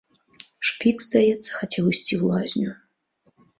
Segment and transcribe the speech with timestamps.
[0.69, 2.71] Шпік, здаецца, хацеў ісці ў лазню.